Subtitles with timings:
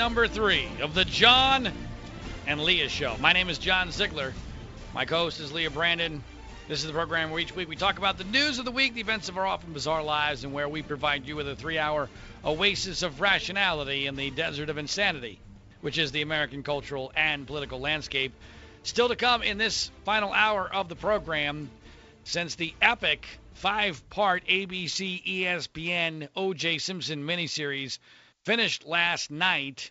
[0.00, 1.70] hour number three of the John
[2.46, 3.18] and Leah Show.
[3.20, 4.32] My name is John Ziegler.
[4.94, 6.22] My co-host is Leah Brandon.
[6.68, 8.94] This is the program where each week we talk about the news of the week,
[8.94, 12.08] the events of our often bizarre lives, and where we provide you with a three-hour
[12.46, 15.38] oasis of rationality in the desert of insanity,
[15.82, 18.32] which is the American cultural and political landscape.
[18.84, 21.70] Still to come in this final hour of the program,
[22.24, 26.78] since the epic five-part ABC ESPN O.J.
[26.78, 27.98] Simpson miniseries
[28.44, 29.90] finished last night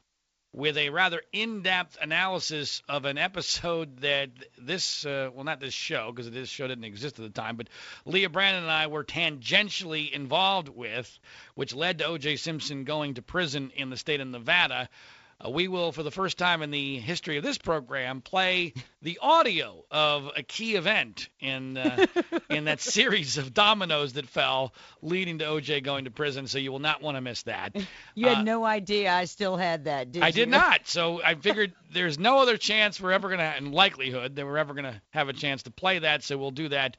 [0.51, 6.11] with a rather in-depth analysis of an episode that this, uh, well, not this show
[6.11, 7.67] because this show didn't exist at the time, but
[8.05, 11.19] Leah Brandon and I were tangentially involved with,
[11.53, 12.37] which led to O.J.
[12.37, 14.89] Simpson going to prison in the state of Nevada.
[15.43, 19.19] Uh, we will, for the first time in the history of this program, play the
[19.21, 22.05] audio of a key event in uh,
[22.49, 26.47] in that series of dominoes that fell, leading to OJ going to prison.
[26.47, 27.75] So you will not want to miss that.
[28.15, 30.33] You had Uh, no idea I still had that, did I you?
[30.33, 30.87] did not.
[30.87, 34.73] So I figured there's no other chance we're ever gonna, in likelihood, that we're ever
[34.73, 36.23] gonna have a chance to play that.
[36.23, 36.97] So we'll do that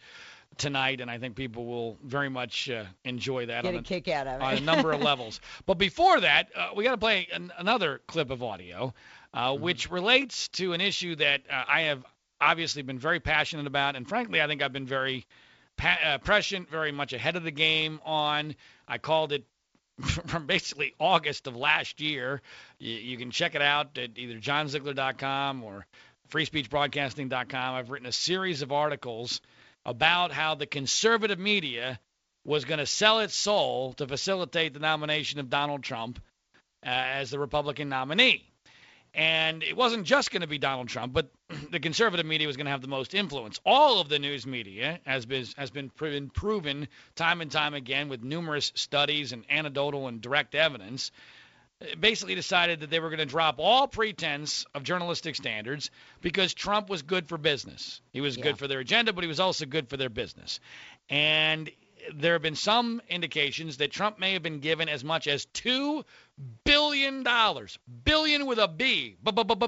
[0.57, 3.63] tonight, and I think people will very much uh, enjoy that.
[3.63, 4.43] Get on a the- kick out of it.
[4.43, 5.41] on a number of levels.
[5.67, 8.93] But before that, uh, we got to play an, another clip of audio,
[9.33, 12.05] uh, which relates to an issue that uh, I have
[12.41, 15.27] obviously been very passionate about, and frankly, I think I've been very
[15.77, 18.55] pa- uh, prescient, very much ahead of the game on.
[18.89, 19.45] I called it
[20.27, 22.41] from basically August of last year.
[22.79, 25.87] You, you can check it out at either johnziegler.com or
[26.31, 27.75] freespeechbroadcasting.com.
[27.75, 29.41] I've written a series of articles
[29.91, 31.99] about how the conservative media
[32.45, 36.21] was going to sell its soul to facilitate the nomination of Donald Trump
[36.87, 38.47] uh, as the Republican nominee.
[39.13, 41.33] And it wasn't just going to be Donald Trump, but
[41.73, 43.59] the conservative media was going to have the most influence.
[43.67, 48.09] All of the news media has been has been proven, proven time and time again
[48.09, 51.11] with numerous studies and anecdotal and direct evidence.
[51.99, 56.91] Basically decided that they were going to drop all pretense of journalistic standards because Trump
[56.91, 58.03] was good for business.
[58.13, 58.43] He was Yeah.
[58.43, 60.61] good for their agenda, but he was also good for their business.
[61.09, 61.71] And
[62.13, 66.05] there have been some indications that Trump may have been given as much as two
[66.65, 69.17] billion dollars, billion with a b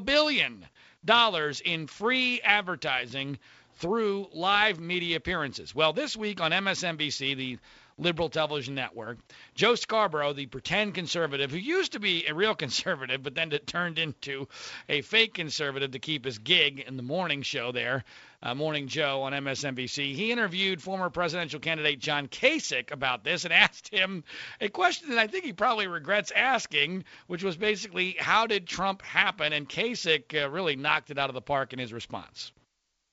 [0.05, 0.67] billion
[1.05, 3.39] dollars in free advertising
[3.77, 5.75] through live media appearances.
[5.75, 7.59] Well, this week on MSNBC, the
[8.03, 9.19] liberal television network,
[9.55, 13.67] Joe Scarborough, the pretend conservative who used to be a real conservative, but then it
[13.67, 14.49] turned into
[14.89, 18.05] a fake conservative to keep his gig in the morning show there,
[18.43, 20.15] uh, Morning Joe on MSNBC.
[20.15, 24.25] He interviewed former presidential candidate John Kasich about this and asked him
[24.61, 29.03] a question that I think he probably regrets asking, which was basically, how did Trump
[29.03, 29.53] happen?
[29.53, 32.53] And Kasich uh, really knocked it out of the park in his response.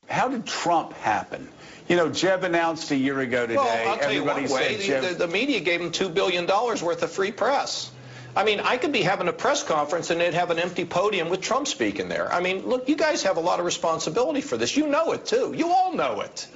[0.09, 1.47] How did Trump happen?
[1.87, 3.55] You know, Jeb announced a year ago today.
[3.55, 4.77] Well, I'll tell you everybody one way.
[4.77, 5.03] Jeb.
[5.03, 7.91] The, the, the media gave him $2 billion worth of free press.
[8.35, 11.29] I mean, I could be having a press conference and they'd have an empty podium
[11.29, 12.31] with Trump speaking there.
[12.31, 14.77] I mean, look, you guys have a lot of responsibility for this.
[14.77, 15.53] You know it, too.
[15.55, 16.47] You all know it.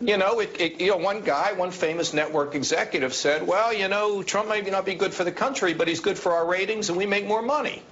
[0.00, 3.88] You know, it, it, you know, one guy, one famous network executive said, well, you
[3.88, 6.88] know, Trump may not be good for the country, but he's good for our ratings
[6.88, 7.82] and we make more money.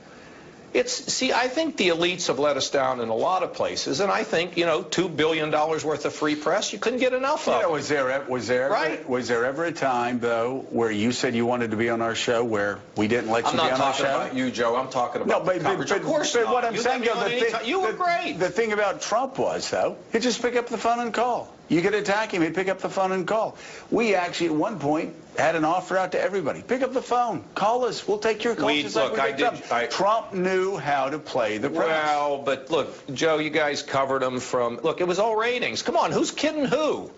[0.73, 3.99] It's see, I think the elites have let us down in a lot of places,
[3.99, 7.13] and I think you know, two billion dollars worth of free press, you couldn't get
[7.13, 7.63] enough of.
[7.63, 9.09] know, was there was there Right.
[9.09, 12.15] was there ever a time though where you said you wanted to be on our
[12.15, 13.75] show where we didn't let I'm you be on our show?
[13.75, 14.77] I'm not talking about you, Joe.
[14.77, 15.89] I'm talking No, about but, the but, coverage.
[15.89, 16.53] but, of course but not.
[16.53, 17.55] what I'm you saying, though, the thing.
[17.69, 18.39] You were the, great.
[18.39, 21.53] The thing about Trump was, though, he'd just pick up the phone and call.
[21.69, 23.57] You could attack him, he'd pick up the phone and call.
[23.91, 26.63] We actually, at one point, had an offer out to everybody.
[26.63, 28.67] Pick up the phone, call us, we'll take your call.
[28.67, 29.73] We- just like look, we I did- up.
[29.73, 31.87] I- Trump knew how to play the press.
[31.89, 34.77] well, but look, Joe, you guys covered him from.
[34.83, 35.83] Look, it was all ratings.
[35.83, 37.11] Come on, who's kidding who?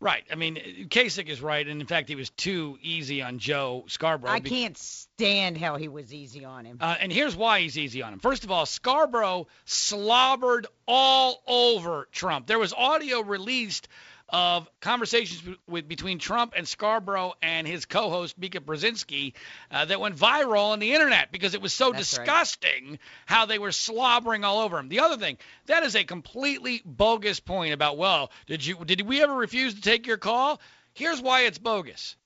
[0.00, 0.22] Right.
[0.30, 4.30] I mean, Kasich is right, and in fact, he was too easy on Joe Scarborough.
[4.30, 6.78] I can't stand how he was easy on him.
[6.80, 8.20] Uh, and here's why he's easy on him.
[8.20, 12.46] First of all, Scarborough slobbered all over Trump.
[12.46, 13.88] There was audio released
[14.28, 19.32] of conversations with, between Trump and Scarborough and his co-host Mika Brzezinski
[19.70, 22.24] uh, that went viral on the internet because it was so That's right.
[22.24, 24.88] disgusting how they were slobbering all over him.
[24.88, 29.22] The other thing, that is a completely bogus point about well, did you did we
[29.22, 30.60] ever refuse to take your call?
[30.94, 32.16] Here's why it's bogus.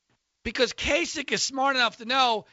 [0.44, 2.46] Because Kasich is smart enough to know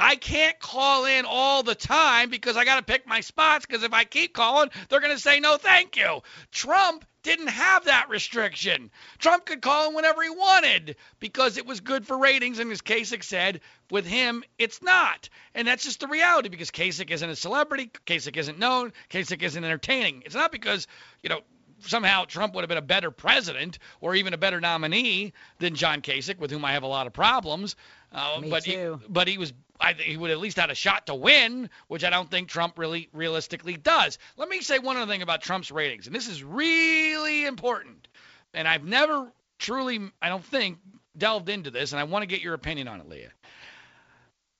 [0.00, 3.82] I can't call in all the time because I got to pick my spots because
[3.82, 6.22] if I keep calling, they're going to say no thank you.
[6.50, 8.90] Trump didn't have that restriction.
[9.18, 12.58] Trump could call in whenever he wanted because it was good for ratings.
[12.58, 13.60] And as Kasich said,
[13.90, 15.28] with him, it's not.
[15.54, 17.90] And that's just the reality because Kasich isn't a celebrity.
[18.06, 18.92] Kasich isn't known.
[19.10, 20.22] Kasich isn't entertaining.
[20.24, 20.86] It's not because,
[21.22, 21.40] you know,
[21.80, 26.00] somehow Trump would have been a better president or even a better nominee than John
[26.02, 27.76] Kasich, with whom I have a lot of problems.
[28.12, 29.00] Uh, Me but too.
[29.00, 32.04] He, but he was I he would at least had a shot to win, which
[32.04, 34.18] I don't think Trump really realistically does.
[34.36, 38.08] Let me say one other thing about Trump's ratings, and this is really important.
[38.52, 40.78] And I've never truly, I don't think,
[41.16, 43.32] delved into this, and I want to get your opinion on it, Leah.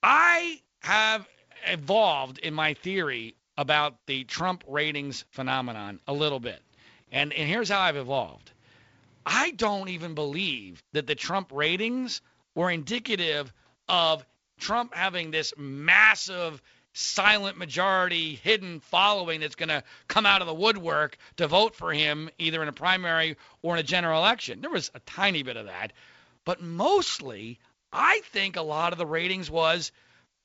[0.02, 1.28] I have
[1.66, 6.62] evolved in my theory about the Trump ratings phenomenon a little bit.
[7.12, 8.52] And, and here's how I've evolved.
[9.26, 12.22] I don't even believe that the Trump ratings
[12.54, 13.52] were indicative
[13.88, 14.24] of
[14.58, 16.60] Trump having this massive
[16.92, 21.92] silent majority hidden following that's going to come out of the woodwork to vote for
[21.92, 24.60] him either in a primary or in a general election.
[24.60, 25.92] There was a tiny bit of that,
[26.44, 27.58] but mostly
[27.92, 29.92] I think a lot of the ratings was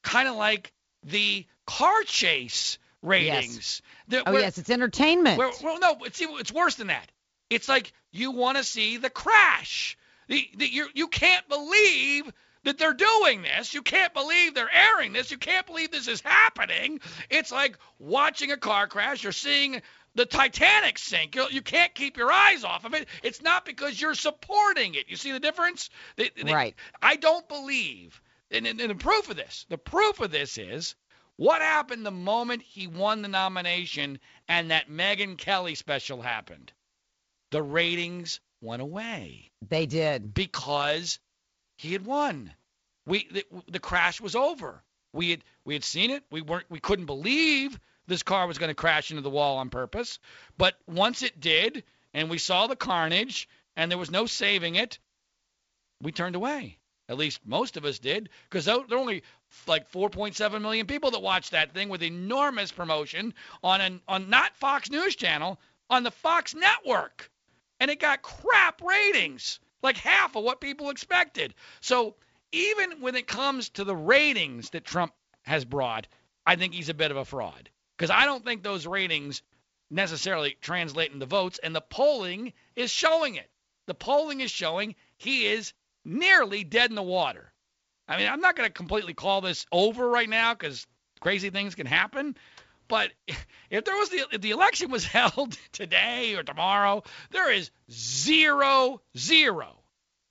[0.04, 0.72] kind of like
[1.04, 3.82] the car chase ratings.
[4.08, 5.38] The- Oh yes, it's entertainment.
[5.40, 7.12] well, well, no, it's it's worse than that.
[7.50, 9.98] It's like you want to see the crash.
[10.28, 12.32] The, the, you you can't believe
[12.64, 13.74] that they're doing this.
[13.74, 15.30] You can't believe they're airing this.
[15.32, 17.00] You can't believe this is happening.
[17.30, 19.82] It's like watching a car crash or seeing
[20.16, 21.36] the Titanic sink.
[21.36, 23.08] You, you can't keep your eyes off of it.
[23.22, 25.10] It's not because you're supporting it.
[25.10, 25.90] You see the difference?
[26.16, 26.76] The- the- Right.
[27.02, 28.20] I don't believe.
[28.50, 30.96] And, and, and the proof of this, the proof of this is
[31.36, 36.72] what happened the moment he won the nomination and that Megyn Kelly special happened?
[37.52, 40.34] The ratings went away they did.
[40.34, 41.20] because
[41.78, 42.54] he had won.
[43.06, 44.84] We the, the crash was over.
[45.14, 46.24] We had we had seen it.
[46.32, 49.70] We weren't we couldn't believe this car was going to crash into the wall on
[49.70, 50.20] purpose.
[50.58, 55.00] But once it did, and we saw the carnage, and there was no saving it,
[56.02, 56.78] we turned away.
[57.08, 59.24] At least most of us did, because there were only
[59.68, 64.56] like 4.7 million people that watched that thing with enormous promotion on an on not
[64.58, 65.60] Fox News Channel,
[65.90, 67.30] on the Fox Network,
[67.80, 71.54] and it got crap ratings, like half of what people expected.
[71.82, 72.16] So
[72.52, 75.14] even when it comes to the ratings that Trump
[75.44, 76.08] has brought,
[76.46, 79.42] I think he's a bit of a fraud, because I don't think those ratings
[79.90, 83.50] necessarily translate into votes, and the polling is showing it.
[83.88, 85.74] The polling is showing he is
[86.04, 87.52] nearly dead in the water.
[88.08, 90.86] I mean, I'm not going to completely call this over right now because
[91.20, 92.36] crazy things can happen.
[92.88, 93.12] But
[93.70, 99.02] if there was the if the election was held today or tomorrow, there is zero
[99.18, 99.82] zero.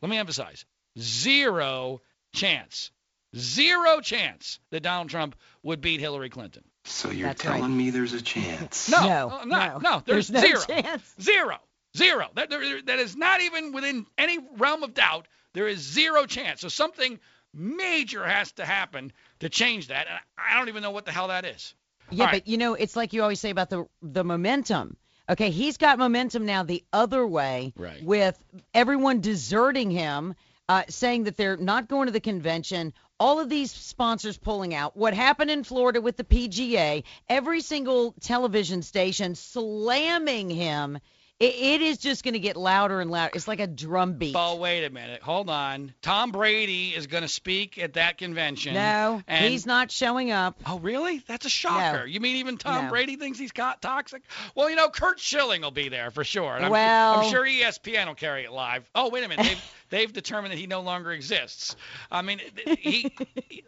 [0.02, 0.64] Let me emphasize
[0.98, 2.00] zero
[2.34, 2.90] chance,
[3.36, 6.62] zero chance that Donald Trump would beat Hillary Clinton.
[6.84, 7.56] So you're That's right.
[7.56, 8.90] telling me there's a chance?
[8.90, 10.02] No, No, uh, no, no.
[10.04, 10.40] there's, There's no
[10.74, 11.14] zero, chance.
[11.20, 11.56] zero,
[11.96, 12.28] zero.
[12.34, 15.26] That there, that is not even within any realm of doubt.
[15.54, 16.60] There is zero chance.
[16.60, 17.18] So something
[17.54, 21.28] major has to happen to change that, and I don't even know what the hell
[21.28, 21.74] that is.
[22.14, 22.32] Yeah, right.
[22.32, 24.96] but you know, it's like you always say about the the momentum.
[25.28, 28.02] Okay, he's got momentum now the other way Right.
[28.05, 28.38] with
[28.75, 30.34] everyone deserting him,
[30.69, 32.93] uh, saying that they're not going to the convention.
[33.19, 34.96] All of these sponsors pulling out.
[34.96, 37.05] What happened in Florida with the PGA?
[37.28, 40.99] Every single television station slamming him.
[41.40, 43.32] It, it is just going to get louder and louder.
[43.34, 44.36] It's like a drum beat.
[44.38, 45.20] Oh, wait a minute.
[45.22, 45.92] Hold on.
[46.00, 48.75] Tom Brady is going to speak at that convention.
[48.75, 50.61] no, and he's not showing up.
[50.64, 51.18] Oh, really?
[51.26, 51.99] That's a shocker.
[52.00, 52.04] No.
[52.04, 52.90] You mean even Tom No.
[52.90, 54.23] Brady thinks he's got toxic?
[54.54, 56.52] Well, you know, Curt Schilling will be there for sure.
[56.52, 58.88] I'm, Well- I'm sure ESPN will carry it live.
[58.94, 59.59] Oh, wait a minute.
[59.91, 61.76] They've, determined that he no longer exists.
[62.11, 62.41] I mean,
[62.79, 63.12] he.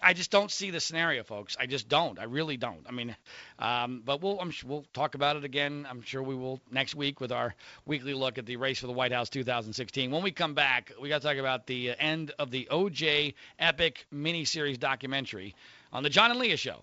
[0.03, 1.57] I just don't see the scenario, folks.
[1.59, 2.19] I just don't.
[2.19, 2.85] I really don't.
[2.87, 3.17] I mean,
[3.59, 5.87] um, but we'll I'm, sure we'll talk about it again.
[5.89, 7.55] I'm sure we will next week with our
[7.85, 10.11] weekly look at the race for the White House 2016.
[10.11, 13.35] When we come back, we got to talk about the uh, end of the OJ
[13.59, 15.55] epic miniseries documentary
[15.93, 16.83] on the John and Leah show.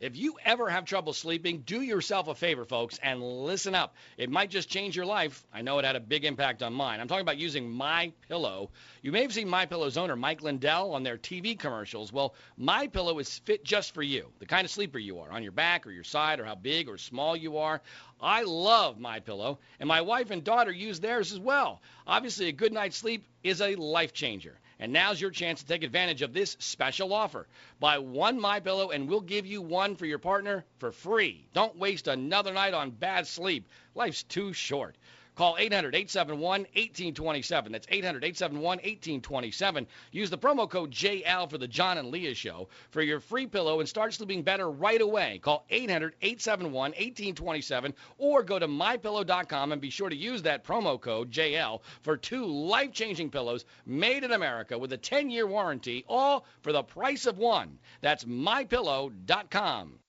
[0.00, 3.96] If you ever have trouble sleeping, do yourself a favor, folks, and listen up.
[4.16, 5.44] It might just change your life.
[5.52, 7.00] I know it had a big impact on mine.
[7.00, 8.70] I'm talking about using My Pillow.
[9.02, 12.12] You may have seen My Pillow's owner, Mike Lindell, on their TV commercials.
[12.12, 15.42] Well, My Pillow is fit just for you, the kind of sleeper you are, on
[15.42, 17.82] your back or your side, or how big or small you are.
[18.20, 21.82] I love My Pillow, and my wife and daughter use theirs as well.
[22.06, 24.60] Obviously, a good night's sleep is a life changer.
[24.80, 27.48] And now's your chance to take advantage of this special offer.
[27.80, 31.46] Buy one My Pillow and we'll give you one for your partner for free.
[31.52, 33.66] Don't waste another night on bad sleep.
[33.94, 34.96] Life's too short.
[35.38, 37.70] Call 800-871-1827.
[37.70, 39.86] That's 800-871-1827.
[40.10, 43.78] Use the promo code JL for the John and Leah show for your free pillow
[43.78, 45.38] and start sleeping better right away.
[45.40, 51.82] Call 800-871-1827 or go to mypillow.com and be sure to use that promo code JL
[52.02, 57.26] for two life-changing pillows made in America with a 10-year warranty, all for the price
[57.26, 57.78] of one.
[58.00, 60.00] That's mypillow.com.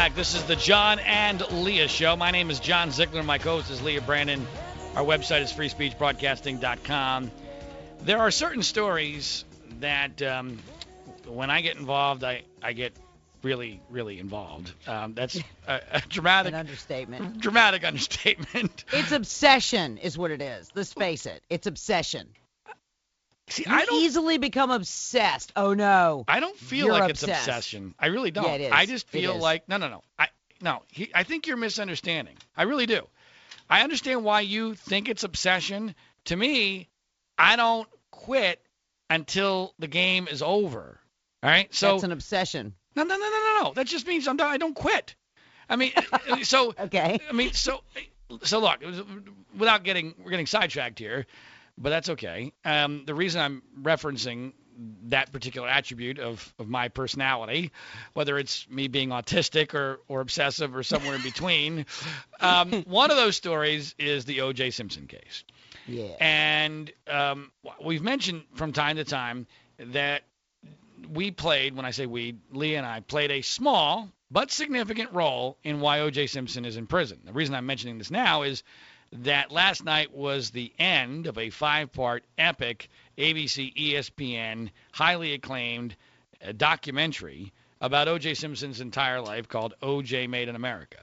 [0.00, 0.14] back.
[0.14, 2.16] This is the John and Leah Show.
[2.16, 3.22] My name is John Ziegler.
[3.22, 4.46] My co-host is Leah Brandon.
[4.96, 7.30] Our website is freespeechbroadcasting.com.
[8.00, 9.44] There are certain stories
[9.80, 10.58] that um,
[11.26, 12.96] when I get involved, I, I get
[13.42, 14.72] really, really involved.
[14.86, 15.38] Um, that's
[15.68, 17.38] a, a dramatic, An understatement.
[17.42, 18.86] dramatic understatement.
[18.94, 20.70] It's obsession, is what it is.
[20.74, 21.42] Let's face it.
[21.50, 22.26] It's obsession.
[23.50, 25.52] See, You I don't easily become obsessed.
[25.56, 26.24] Oh no.
[26.28, 27.30] I don't feel You're like obsessed.
[27.30, 27.94] it's obsession.
[27.98, 28.44] I really don't.
[28.44, 28.72] Yeah, it is.
[28.72, 30.02] I just feel like no, no, no.
[30.18, 30.28] I
[30.60, 30.82] no.
[30.88, 32.36] He, I think you're misunderstanding.
[32.56, 33.06] I really do.
[33.68, 35.94] I understand why you think it's obsession.
[36.26, 36.88] To me,
[37.38, 38.60] I don't quit
[39.08, 41.00] until the game is over.
[41.42, 41.72] All right.
[41.74, 42.74] So That's an obsession.
[42.94, 43.72] no, no, no, no, no, no.
[43.74, 45.14] That just means I'm not, I don't quit.
[45.68, 45.92] I mean,
[46.42, 47.18] so Okay.
[47.28, 47.80] I mean, so
[48.42, 48.80] so look,
[49.56, 51.26] without getting we're getting sidetracked here,
[51.80, 52.52] but that's okay.
[52.64, 54.52] Um, the reason I'm referencing
[55.04, 57.72] that particular attribute of, of my personality,
[58.14, 61.86] whether it's me being autistic or, or obsessive or somewhere in between,
[62.40, 64.70] um, one of those stories is the O.J.
[64.70, 65.44] Simpson case.
[65.86, 66.14] Yeah.
[66.20, 67.50] And um,
[67.82, 69.46] we've mentioned from time to time
[69.78, 70.22] that
[71.12, 75.58] we played, when I say we, Lee and I played a small but significant role
[75.64, 76.28] in why O.J.
[76.28, 77.18] Simpson is in prison.
[77.24, 78.62] The reason I'm mentioning this now is
[79.12, 82.88] that last night was the end of a five part epic
[83.18, 85.96] ABC ESPN highly acclaimed
[86.44, 88.34] uh, documentary about O.J.
[88.34, 90.26] Simpson's entire life called O.J.
[90.26, 90.98] Made in America.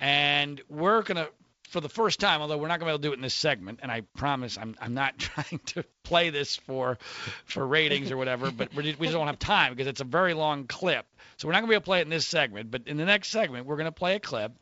[0.00, 1.28] And we're going to,
[1.68, 3.22] for the first time, although we're not going to be able to do it in
[3.22, 6.98] this segment, and I promise I'm, I'm not trying to play this for
[7.44, 10.04] for ratings or whatever, but we just, we just don't have time because it's a
[10.04, 11.06] very long clip.
[11.36, 12.96] So we're not going to be able to play it in this segment, but in
[12.96, 14.52] the next segment, we're going to play a clip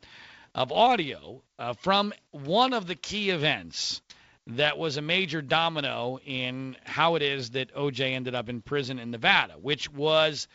[0.58, 4.02] of audio uh, from one of the key events
[4.48, 8.98] that was a major domino in how it is that OJ ended up in prison
[8.98, 10.48] in Nevada, which was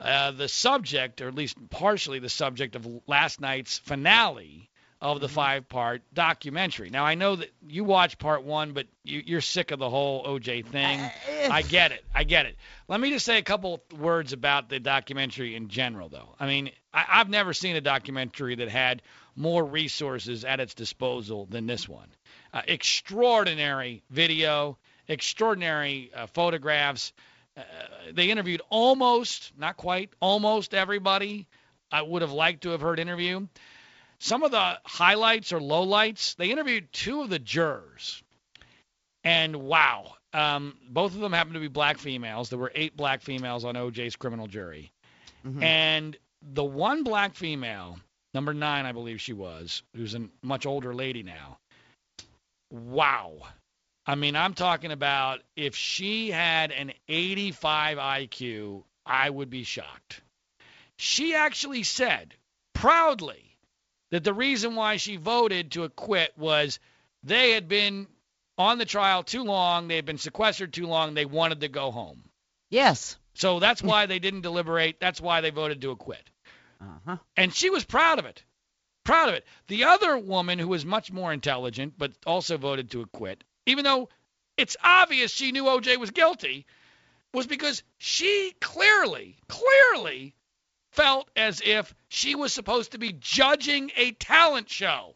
[0.00, 4.70] uh, the subject, or at least partially the subject of last night's finale
[5.02, 6.88] of the five-part documentary.
[6.88, 10.24] Now I know that you watched part one, but you, you're sick of the whole
[10.24, 10.98] OJ thing.
[11.50, 12.06] I get it.
[12.14, 12.56] I get it.
[12.88, 16.36] Let me just say a couple words about the documentary in general, though.
[16.40, 19.02] I mean, I, I've never seen a documentary that had
[19.36, 22.08] more resources at its disposal than this one.
[22.52, 24.78] Uh, extraordinary video,
[25.08, 27.12] extraordinary uh, photographs.
[27.56, 27.62] Uh,
[28.12, 31.46] they interviewed almost, not quite, almost everybody
[31.92, 33.46] I would have liked to have heard interview.
[34.18, 38.22] Some of the highlights or lowlights, they interviewed two of the jurors.
[39.24, 42.50] And wow, um, both of them happened to be black females.
[42.50, 44.92] There were eight black females on OJ's criminal jury.
[45.44, 45.62] Mhm.
[45.62, 47.98] And the one black female,
[48.34, 51.58] number nine, I believe she was, who's a much older lady now.
[52.70, 53.38] Wow.
[54.06, 60.22] I mean, I'm talking about if she had an 85 IQ, I would be shocked.
[60.96, 62.34] She actually said
[62.74, 63.56] proudly
[64.10, 66.78] that the reason why she voted to acquit was
[67.22, 68.06] they had been
[68.58, 71.90] on the trial too long, they had been sequestered too long, they wanted to go
[71.90, 72.24] home.
[72.68, 73.16] Yes.
[73.34, 75.00] So that's why they didn't deliberate.
[75.00, 76.28] That's why they voted to acquit.
[76.80, 77.16] Uh-huh.
[77.36, 78.42] And she was proud of it.
[79.04, 79.46] Proud of it.
[79.68, 84.08] The other woman who was much more intelligent but also voted to acquit, even though
[84.56, 86.66] it's obvious she knew OJ was guilty,
[87.32, 90.34] was because she clearly, clearly
[90.92, 95.14] felt as if she was supposed to be judging a talent show.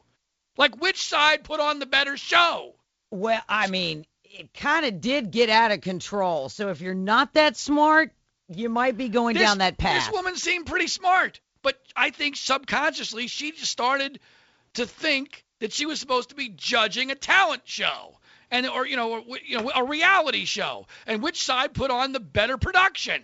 [0.56, 2.76] Like which side put on the better show?
[3.10, 6.48] Well, I mean, it kind of did get out of control.
[6.48, 8.10] So if you're not that smart,
[8.48, 10.06] you might be going This- down that path.
[10.06, 14.20] This woman seemed pretty smart, but I think subconsciously she just started
[14.74, 18.18] to think that she was supposed to be judging a talent show
[18.50, 22.12] and or you know or, you know a reality show and which side put on
[22.12, 23.22] the better production.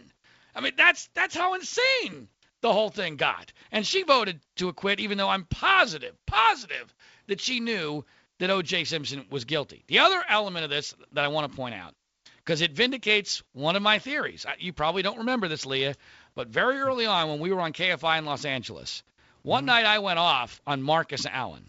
[0.54, 2.28] I mean that's that's how insane
[2.60, 3.52] the whole thing got.
[3.72, 6.94] And she voted to acquit even though I'm positive, positive
[7.26, 8.04] that she knew
[8.40, 8.84] that O.J.
[8.84, 9.84] Simpson was guilty.
[9.86, 11.94] The other element of this that I want to point out
[12.38, 14.44] because it vindicates one of my theories.
[14.58, 15.94] You probably don't remember this, Leah,
[16.34, 19.02] but very early on when we were on KFI in Los Angeles,
[19.42, 21.64] one night I went off on Marcus Allen,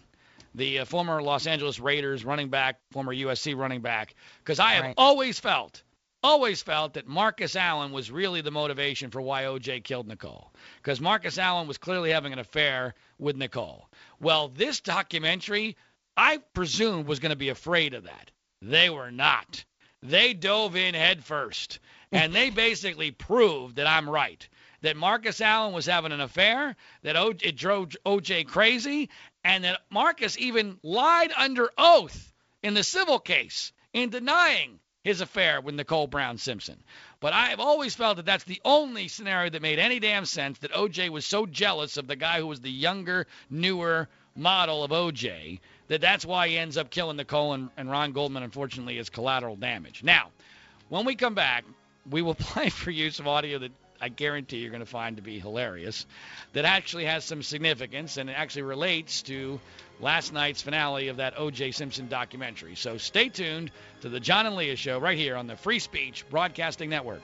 [0.54, 4.84] the uh, former Los Angeles Raiders running back, former USC running back, because I have
[4.84, 4.94] Right.
[4.98, 5.82] always felt,
[6.22, 11.00] always felt that Marcus Allen was really the motivation for why OJ killed Nicole, because
[11.00, 13.88] Marcus Allen was clearly having an affair with Nicole.
[14.20, 15.76] Well, this documentary,
[16.16, 18.30] I presumed was going to be afraid of that.
[18.60, 19.64] They were not.
[20.02, 21.78] They dove in headfirst,
[22.10, 24.46] and they basically proved that I'm right.
[24.82, 29.10] That Marcus Allen was having an affair, that o- it drove OJ crazy,
[29.44, 35.60] and that Marcus even lied under oath in the civil case in denying his affair
[35.60, 36.82] with Nicole Brown Simpson.
[37.20, 40.58] But I have always felt that that's the only scenario that made any damn sense
[40.58, 44.90] that OJ was so jealous of the guy who was the younger, newer model of
[44.90, 45.60] OJ
[45.92, 49.56] that that's why he ends up killing Nicole and, and Ron Goldman, unfortunately, is collateral
[49.56, 50.02] damage.
[50.02, 50.30] Now,
[50.88, 51.64] when we come back,
[52.08, 55.22] we will play for you some audio that I guarantee you're going to find to
[55.22, 56.06] be hilarious,
[56.54, 59.60] that actually has some significance and it actually relates to
[60.00, 61.70] last night's finale of that O.J.
[61.72, 62.74] Simpson documentary.
[62.74, 63.70] So stay tuned
[64.00, 67.20] to the John and Leah Show right here on the Free Speech Broadcasting Network.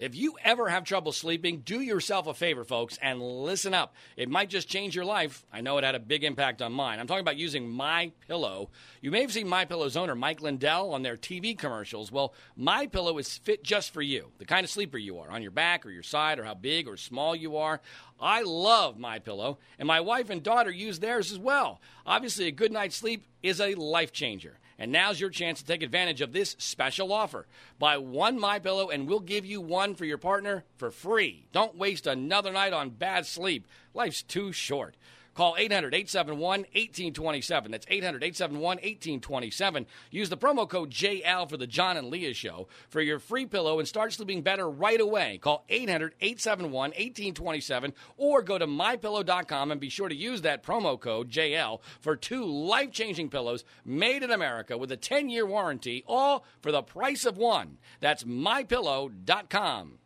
[0.00, 3.94] If you ever have trouble sleeping, do yourself a favor, folks, and listen up.
[4.16, 5.44] It might just change your life.
[5.52, 6.98] I know it had a big impact on mine.
[6.98, 8.70] I'm talking about using My Pillow.
[9.02, 12.10] You may have seen My Pillow's owner, Mike Lindell, on their TV commercials.
[12.10, 15.42] Well, My Pillow is fit just for you, the kind of sleeper you are, on
[15.42, 17.82] your back or your side, or how big or small you are.
[18.18, 21.78] I love My Pillow, and my wife and daughter use theirs as well.
[22.06, 24.59] Obviously, a good night's sleep is a life changer.
[24.80, 27.46] And now's your chance to take advantage of this special offer.
[27.78, 31.44] Buy one My Pillow and we'll give you one for your partner for free.
[31.52, 33.68] Don't waste another night on bad sleep.
[33.92, 34.96] Life's too short.
[35.34, 37.70] Call 800 871 1827.
[37.70, 39.86] That's 800 871 1827.
[40.10, 43.78] Use the promo code JL for the John and Leah Show for your free pillow
[43.78, 45.38] and start sleeping better right away.
[45.38, 50.98] Call 800 871 1827 or go to mypillow.com and be sure to use that promo
[50.98, 56.02] code JL for two life changing pillows made in America with a 10 year warranty,
[56.06, 57.78] all for the price of one.
[58.00, 59.99] That's mypillow.com.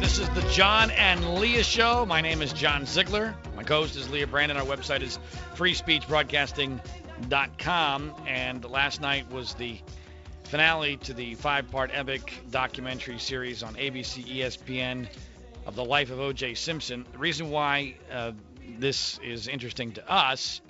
[0.00, 2.06] This is the John and Leah Show.
[2.06, 3.34] My name is John Ziegler.
[3.56, 4.56] My co-host is Leah Brandon.
[4.56, 5.18] Our website is
[5.56, 8.14] freespeechbroadcasting.com.
[8.26, 9.80] And last night was the
[10.44, 15.08] finale to the five-part epic documentary series on ABC ESPN
[15.66, 16.54] of the life of O.J.
[16.54, 17.04] Simpson.
[17.10, 18.30] The reason why uh,
[18.78, 20.60] this is interesting to us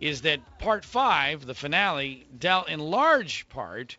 [0.00, 3.98] is that part five, the finale, dealt in large part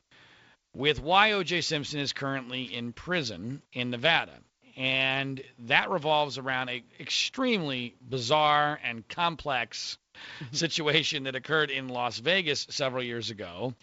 [0.73, 1.59] with why O.J.
[1.61, 4.39] Simpson is currently in prison in Nevada.
[4.77, 9.97] And that revolves around a extremely bizarre and complex
[10.51, 13.73] situation that occurred in Las Vegas several years ago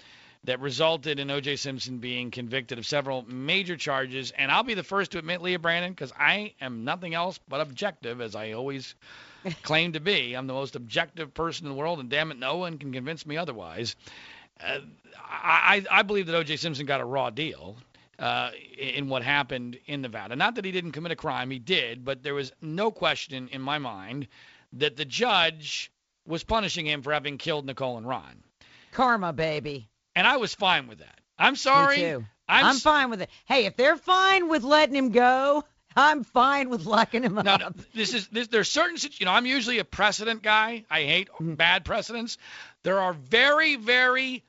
[0.44, 1.56] that resulted in O.J.
[1.56, 4.30] Simpson being convicted of several major charges.
[4.30, 7.60] And I'll be the first to admit, Leah Brandon, because I am nothing else but
[7.60, 8.94] objective, as I always
[9.62, 10.34] claim to be.
[10.34, 13.26] I'm the most objective person in the world, and damn it, no one can convince
[13.26, 13.96] me otherwise.
[14.62, 14.80] Uh,
[15.18, 16.56] I, I believe that O.J.
[16.56, 17.76] Simpson got a raw deal
[18.18, 20.36] uh, in what happened in Nevada.
[20.36, 23.60] Not that he didn't commit a crime, he did, but there was no question in
[23.60, 24.28] my mind
[24.74, 25.90] that the judge
[26.26, 28.42] was punishing him for having killed Nicole and Ron.
[28.92, 29.88] Karma, baby.
[30.16, 31.20] And I was fine with that.
[31.38, 31.96] I'm sorry.
[31.96, 32.24] Me too.
[32.48, 33.30] I'm, I'm fine with it.
[33.46, 35.64] Hey, if they're fine with letting him go,
[35.96, 37.60] I'm fine with locking him No, up.
[37.60, 40.84] no, this is this, there's certain you know I'm usually a precedent guy.
[40.90, 41.54] I hate Mm-hmm.
[41.54, 42.36] bad precedents.
[42.82, 44.44] There are very very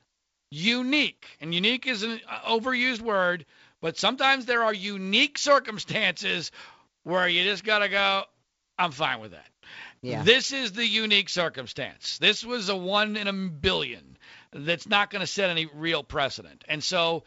[0.50, 3.46] unique and unique is an uh, overused word,
[3.80, 6.50] but sometimes there are unique circumstances
[7.02, 8.24] where you just gotta go.
[8.78, 9.48] I'm fine with that.
[10.02, 10.22] Yeah.
[10.22, 12.18] This is the unique circumstance.
[12.18, 14.16] This was a one in a billion
[14.52, 16.64] that's not going to set any real precedent.
[16.68, 17.24] And so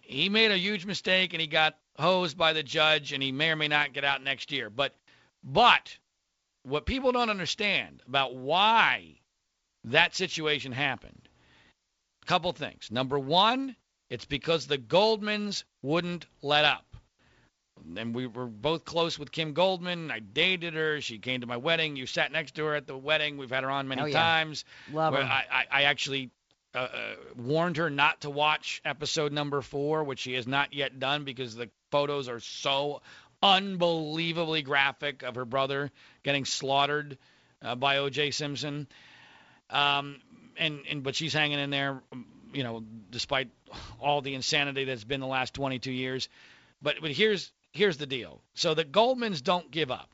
[0.00, 3.50] he made a huge mistake and he got hosed by the judge and he may
[3.50, 4.70] or may not get out next year.
[4.70, 4.94] But
[5.42, 5.96] but
[6.62, 9.20] what people don't understand about why
[9.84, 11.28] that situation happened,
[12.26, 12.88] couple things.
[12.90, 13.76] Number one,
[14.08, 16.84] it's because the Goldmans wouldn't let up.
[17.96, 20.10] And we were both close with Kim Goldman.
[20.10, 21.00] I dated her.
[21.00, 21.96] She came to my wedding.
[21.96, 23.38] You sat next to her at the wedding.
[23.38, 24.20] We've had her on many Oh, yeah.
[24.20, 24.64] times.
[24.92, 25.24] Love him.
[25.26, 26.30] I, I, I actually
[26.74, 26.88] uh, uh,
[27.38, 31.54] warned her not to watch episode number four, which she has not yet done because
[31.56, 33.00] the photos are so
[33.42, 35.90] unbelievably graphic of her brother
[36.22, 37.16] getting slaughtered
[37.62, 38.32] uh, by O.J.
[38.32, 38.86] Simpson.
[39.70, 40.20] Um,
[40.60, 43.48] and and but she's hanging in there, um, you know, despite
[44.00, 46.28] all the insanity that's been the last 22 years.
[46.80, 48.40] But but here's here's the deal.
[48.54, 50.08] So the Goldmans don't give up.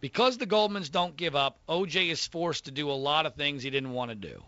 [0.00, 3.62] Because the Goldmans don't give up, OJ is forced to do a lot of things
[3.62, 4.42] he didn't want to do.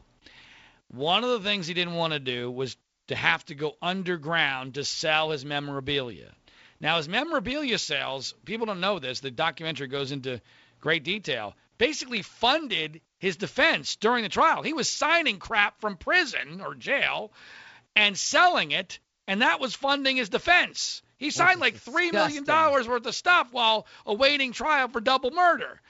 [0.89, 2.77] One of the things he didn't want to do was
[3.07, 6.33] to have to go underground to sell his memorabilia.
[6.81, 10.41] Now, his memorabilia sales, people don't know this, the documentary goes into
[10.81, 14.63] great detail, basically funded his defense during the trial.
[14.63, 17.33] He was signing crap from prison or jail
[17.97, 21.03] and selling it, and that was funding his defense.
[21.17, 25.81] He signed like three million dollars worth of stuff while awaiting trial for double murder.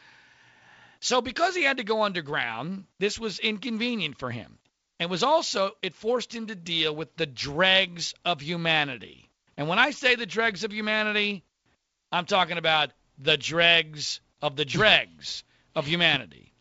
[1.01, 4.59] So because he had to go underground, this was inconvenient for him.
[5.01, 9.29] And was also it forced him to deal with the dregs of humanity.
[9.57, 11.45] And when I say the dregs of humanity,
[12.13, 15.43] I'm talking about the dregs of the dregs
[15.75, 16.53] of humanity.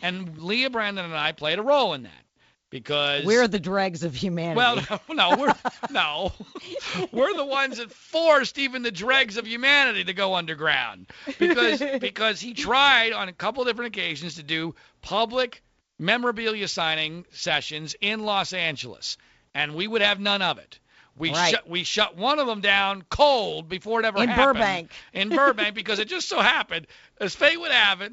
[0.00, 2.24] And Leah Brandon and I played a role in that
[2.70, 4.56] because We're the dregs of humanity.
[4.56, 5.54] well, no, we're
[5.90, 6.32] no,
[7.12, 11.06] we're the ones that forced even the dregs of humanity to go underground
[11.38, 15.62] because because he tried on a couple different occasions to do public
[15.98, 19.16] memorabilia signing sessions in Los Angeles,
[19.54, 20.78] and we would have none of it.
[21.16, 21.50] We Right.
[21.54, 24.90] shut we shut one of them down cold before it ever In happened in Burbank.
[25.12, 26.86] in Burbank because it just so happened,
[27.20, 28.12] as fate would have it,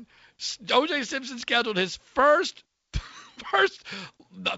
[0.71, 1.04] O.J.
[1.04, 2.63] Simpson scheduled his first,
[3.52, 3.84] first,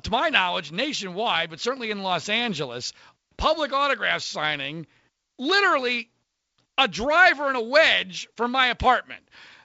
[0.03, 2.93] to my knowledge, nationwide, but certainly in Los Angeles,
[3.37, 4.85] public autograph signing,
[5.39, 6.09] literally
[6.77, 9.23] a driver and a wedge from my apartment.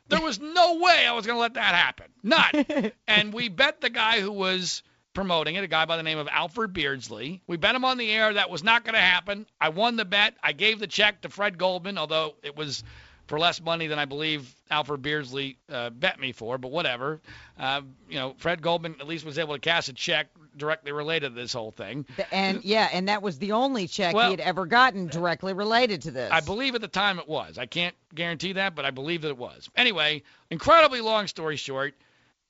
[0.08, 2.06] There was no way I was going to let that happen.
[2.22, 2.54] Not.
[3.08, 4.82] and we bet the guy who was
[5.14, 7.42] promoting it, a guy by the name of Alfred Beardsley.
[7.46, 9.46] We bet him on the air that was not going to happen.
[9.60, 10.34] I won the bet.
[10.42, 12.84] I gave the check to Fred Goldman, although it was
[13.26, 17.20] for less money than I believe Alfred Beardsley uh, bet me for, but whatever.
[17.58, 21.30] Uh, you know, Fred Goldman at least was able to cash a check directly related
[21.30, 22.06] to this whole thing.
[22.30, 26.02] and yeah, and that was the only check Well- he had ever gotten directly related
[26.02, 26.30] to this.
[26.30, 27.58] I believe at the time it was.
[27.58, 29.68] I can't guarantee that, but I believe that it was.
[29.76, 31.94] Anyway, incredibly long story short,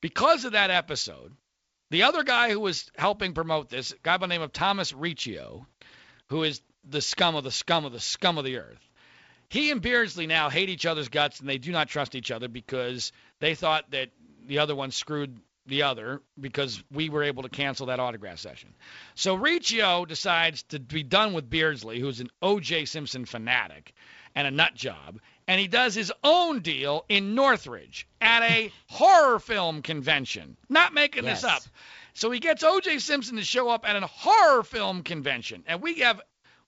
[0.00, 1.32] because of that episode,
[1.90, 4.92] the other guy who was helping promote this, a guy by the name of Thomas
[4.92, 5.66] Riccio,
[6.28, 8.85] who is the scum of the scum of the scum of the earth,
[9.48, 12.48] he and Beardsley now hate each other's guts and they do not trust each other
[12.48, 14.10] because they thought that
[14.46, 18.72] the other one screwed the other because we were able to cancel that autograph session.
[19.16, 22.84] So Riccio decides to be done with Beardsley, who's an O.J.
[22.84, 23.92] Simpson fanatic
[24.36, 29.40] and a nut job, and he does his own deal in Northridge at a horror
[29.40, 30.56] film convention.
[30.68, 31.42] Not making Yes.
[31.42, 31.62] this up.
[32.14, 32.98] So he gets O.J.
[33.00, 36.20] Simpson to show up at a horror film convention, and we have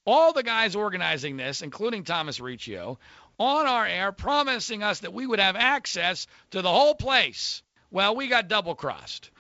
[0.09, 2.99] all the guys organizing this, including Thomas Riccio,
[3.39, 7.63] on our air promising us that we would have access to the whole place.
[7.91, 9.31] Well, we got double crossed.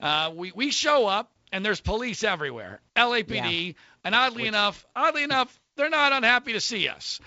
[0.00, 5.58] Uh, we, we show up, and there's police everywhere, LAPD, and oddly enough, oddly enough,
[5.76, 7.20] they're not unhappy to see us.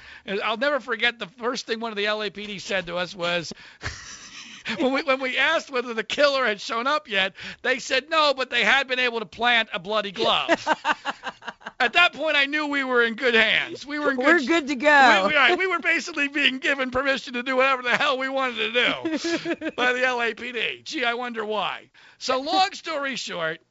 [0.44, 3.54] I'll never forget the first thing one of the LAPD said to us was,
[4.78, 8.34] when we when we asked whether the killer had shown up yet, they said no,
[8.36, 10.68] but they had been able to plant a bloody glove.
[11.82, 13.86] At that point, I knew we were in good hands.
[13.86, 14.26] We were in good.
[14.26, 15.24] We're good to go.
[15.24, 18.28] We, we, right, we were basically being given permission to do whatever the hell we
[18.28, 20.84] wanted to do by the LAPD.
[20.84, 21.90] Gee, I wonder why.
[22.18, 23.62] So, long story short,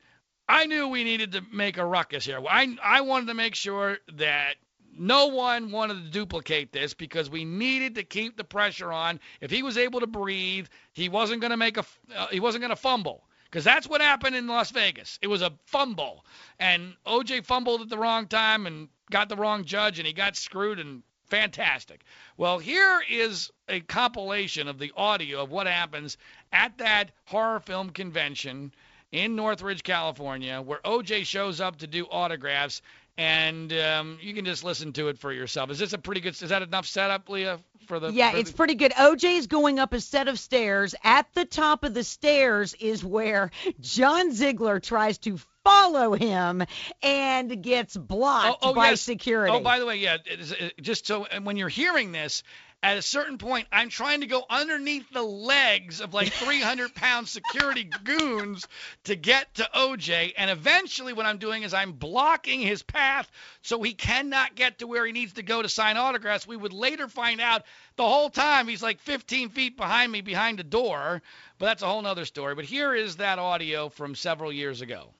[0.49, 2.41] I knew we needed to make a ruckus here.
[2.49, 4.55] I, I wanted to make sure that
[4.97, 9.21] no one wanted to duplicate this because we needed to keep the pressure on.
[9.43, 11.85] If he was able to breathe, he wasn't going to make a
[12.17, 15.19] uh, he wasn't going to fumble because that's what happened in Las Vegas.
[15.23, 16.25] It was a fumble,
[16.59, 20.37] and OJ fumbled at the wrong time and got the wrong judge, and he got
[20.37, 22.03] screwed and fantastic.
[22.37, 26.17] Well, here is a compilation of the audio of what happens
[26.53, 28.73] at that horror film convention
[29.13, 32.83] in Northridge, California, where OJ shows up to do autographs,
[33.19, 35.71] and um, you can just listen to it for yourself.
[35.71, 36.41] Is this a pretty good?
[36.41, 38.13] Is that enough setup, Leah, for the?
[38.13, 38.93] Yeah, for it's the- pretty good.
[38.93, 40.95] OJ is going up a set of stairs.
[41.03, 43.51] At the top of the stairs is where
[43.81, 46.63] John Ziegler tries to follow him
[47.03, 49.03] and gets blocked by yes.
[49.03, 49.53] security.
[49.53, 52.45] Oh, by the way, yeah, it is, it, just so and when you're hearing this,
[52.81, 57.27] at a certain point, I'm trying to go underneath the legs of like 300 pound
[57.27, 58.69] security goons
[59.05, 63.29] to get to OJ, and eventually, what I'm doing is I'm blocking his path
[63.63, 66.47] so he cannot get to where he needs to go to sign autographs.
[66.47, 67.65] We would later find out
[67.97, 71.21] the whole time he's like 15 feet behind me behind a door,
[71.59, 72.55] but that's a whole nother story.
[72.55, 75.11] But here is that audio from several years ago.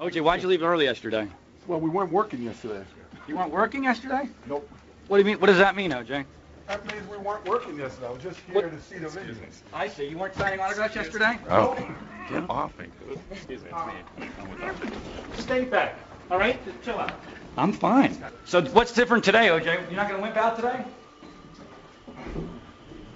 [0.00, 1.28] OJ, why'd you leave early yesterday?
[1.68, 2.84] Well, we weren't working yesterday.
[3.28, 4.28] You weren't working yesterday?
[4.48, 4.68] Nope.
[5.06, 5.38] What do you mean?
[5.38, 6.24] What does that mean, OJ?
[6.68, 8.06] That means we weren't working yesterday.
[8.06, 9.34] I was just here to see the video.
[9.72, 10.08] I see.
[10.08, 11.38] You weren't signing autographs yesterday?
[11.50, 11.76] Oh.
[12.30, 12.86] Get off me.
[15.38, 15.96] Stay back.
[16.30, 16.64] All right?
[16.64, 17.12] Just chill out.
[17.56, 18.16] I'm fine.
[18.44, 19.64] So what's different today, OJ?
[19.64, 20.84] You're not gonna wimp out today?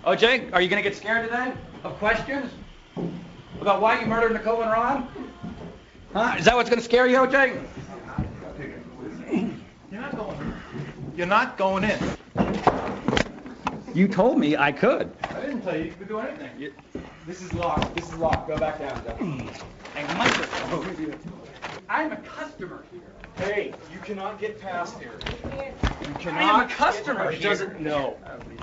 [0.04, 1.52] OJ, are you gonna get scared today
[1.84, 2.52] of questions
[3.60, 5.08] about why you murdered Nicole and Ron?
[6.12, 6.36] Huh?
[6.38, 7.66] Is that what's gonna scare you, OJ?
[9.90, 10.54] You're not going in.
[11.16, 11.98] You're not going in.
[13.96, 15.10] You told me I could.
[15.30, 16.50] I didn't tell you you could do anything.
[16.58, 16.74] You-
[17.26, 17.94] This is locked.
[17.94, 18.46] This is locked.
[18.46, 19.18] Go back down, Jeff.
[19.18, 21.14] And microphone.
[21.88, 23.00] I'm a customer here.
[23.38, 25.18] Hey, you cannot get past here.
[26.02, 26.42] You cannot.
[26.42, 27.48] I am a customer He here.
[27.48, 28.18] doesn't know.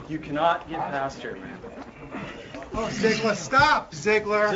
[0.08, 1.36] You cannot get past here.
[1.36, 1.58] Man.
[2.76, 4.56] Oh, Ziegler, stop, Ziegler.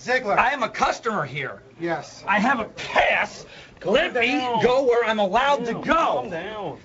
[0.00, 0.38] Ziegler.
[0.38, 1.62] I am a customer here.
[1.78, 2.24] Yes.
[2.26, 3.44] I have a pass.
[3.84, 6.30] Let me go where I'm allowed to Calm go.
[6.30, 6.78] down.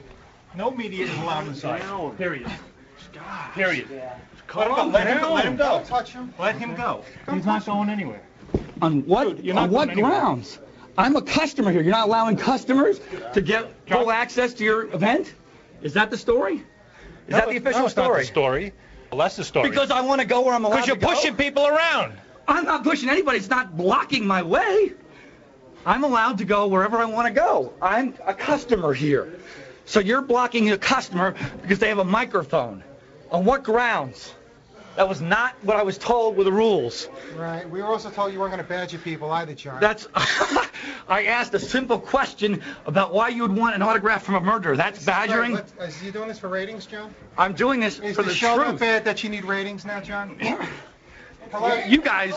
[0.54, 1.82] No media is allowed inside.
[2.18, 2.52] Period.
[3.54, 3.90] Period.
[3.90, 4.02] Let
[4.68, 5.34] him, Calm let him, down.
[5.34, 5.64] let him go.
[5.64, 6.34] Don't touch him.
[6.40, 7.04] Let him go.
[7.34, 8.22] He's not going anywhere.
[8.82, 9.38] On what?
[9.38, 10.60] Dude, you're not on what grounds?
[10.98, 11.82] I'm a customer here.
[11.82, 13.00] You're not allowing customers
[13.34, 15.34] to get full access to your event?
[15.82, 16.64] Is that the story?
[17.28, 18.22] Is that the official no, it's not story?
[18.22, 18.74] the story.
[19.12, 19.70] Well, that's the story.
[19.70, 21.14] Because I want to go where I'm allowed to Because you're to go.
[21.14, 22.14] pushing people around.
[22.48, 23.40] I'm not pushing anybody.
[23.40, 24.94] It's not blocking my way.
[25.86, 27.74] I'm allowed to go wherever I want to go.
[27.82, 29.40] I'm a customer here.
[29.86, 32.84] So you're blocking a customer because they have a microphone.
[33.32, 34.34] On what grounds?
[34.96, 37.10] That was not what I was told were the rules.
[37.36, 37.70] Right.
[37.70, 39.82] We were also told you weren't going to badger people either, John.
[39.82, 40.08] That's
[41.08, 44.78] I asked a simple question about why you would want an autograph from a murderer.
[44.78, 45.56] That's badgering.
[45.56, 47.14] Right, let's- uh, Is he doing this for ratings, John?
[47.38, 48.80] I'm doing this Is for the the show that truth.
[48.80, 50.38] bad that you need ratings now, John?
[51.52, 51.74] Hello?
[51.88, 52.34] You guys,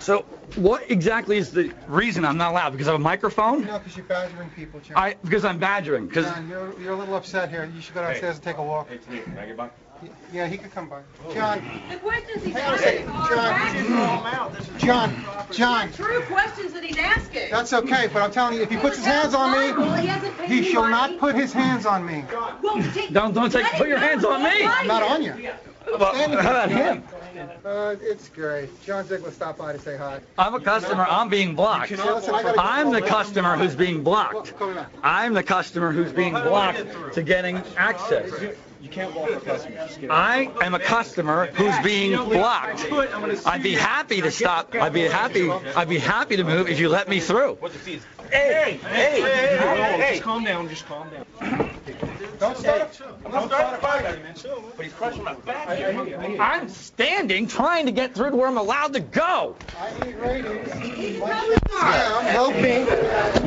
[0.00, 0.20] so
[0.56, 2.70] what exactly is the reason I'm not allowed?
[2.70, 3.64] Because I have a microphone?
[3.64, 4.96] No, because you're badgering people, John.
[4.96, 6.08] I because I'm badgering.
[6.08, 7.70] Because John, you're, you're a little upset here.
[7.74, 8.88] You should go downstairs and take a walk.
[8.88, 9.70] Can I get by?
[10.32, 11.00] Yeah, he could come by.
[11.34, 13.08] John, The questions he's Hang on a second.
[13.08, 15.14] asking are John.
[15.14, 17.50] John, John, true questions that he's asking.
[17.50, 20.06] that's okay, but I'm telling you, if he puts his hands on Well, he
[20.48, 22.24] me, he shall not put his hands on me.
[22.62, 24.06] Well, take- Don't- don't take- put your go.
[24.06, 24.64] hands on me.
[24.64, 25.34] I'm not on you.
[25.98, 27.02] well, how about him?
[27.64, 28.68] Uh, it's great.
[28.84, 30.20] John Ziegler stopped by to say hi.
[30.38, 31.06] I'm a customer.
[31.08, 31.92] I'm being blocked.
[31.92, 32.54] I gotta go.
[32.58, 34.34] I'm the customer who's being blocked.
[34.34, 34.86] Look, come on.
[35.02, 36.84] I'm the customer who's being blocked
[37.14, 38.30] to getting access.
[38.82, 39.96] You can't walk for customers.
[39.96, 42.86] Just I am a customer who's being blocked.
[43.46, 44.74] I'd be happy to stop.
[44.74, 45.50] I'd be happy.
[45.50, 47.58] I'd be happy to move if you let me through.
[48.30, 50.68] Hey, hey, hey, hey, Just calm down.
[50.68, 51.69] Just calm down.
[52.40, 54.18] Don't start a, don't start a fight.
[54.74, 55.68] But he's crushing my back.
[56.40, 59.54] I'm standing trying to get through to where I'm allowed to go.
[59.78, 61.18] I need ratings.
[61.18, 62.86] Yeah, help me.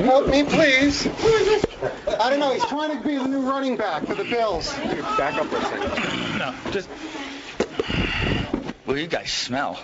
[0.03, 1.07] Help me, please.
[1.07, 2.53] I don't know.
[2.53, 4.71] He's trying to be the new running back for the Bills.
[4.77, 6.37] Back up for a second.
[6.37, 6.87] No, just.
[8.85, 9.79] Well, you guys smell.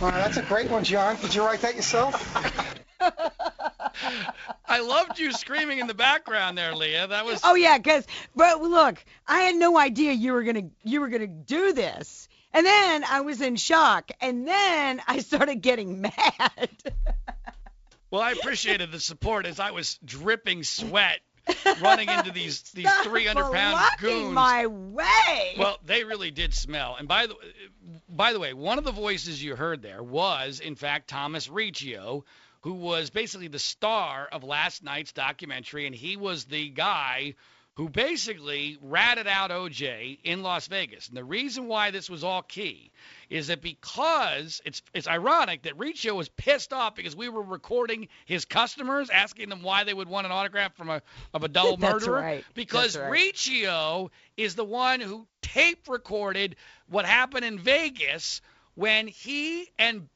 [0.00, 1.16] Wow, that's a great one, John.
[1.16, 2.80] Did you write that yourself?
[3.00, 7.06] I loved you screaming in the background there, Leah.
[7.06, 7.40] That was.
[7.44, 11.26] Oh yeah, cuz but look, I had no idea you were gonna you were gonna
[11.26, 16.70] do this, and then I was in shock, and then I started getting mad.
[18.10, 21.20] Well, I appreciated the support as I was dripping sweat
[21.82, 24.32] running into these these 300 pound goons.
[24.32, 25.54] my way.
[25.58, 26.96] Well, they really did smell.
[26.98, 27.36] And by the
[28.08, 32.24] by the way, one of the voices you heard there was in fact Thomas Riccio,
[32.64, 37.34] who was basically the star of last night's documentary, and he was the guy
[37.74, 41.08] who basically ratted out OJ in Las Vegas.
[41.08, 42.90] And the reason why this was all key
[43.28, 48.08] is that because it's it's ironic that Riccio was pissed off because we were recording
[48.24, 51.02] his customers, asking them why they would want an autograph from a
[51.34, 52.20] of a double That's murderer.
[52.22, 52.44] right.
[52.54, 53.10] Because right.
[53.10, 56.56] Riccio is the one who tape recorded
[56.88, 58.40] what happened in Vegas
[58.74, 60.08] when he and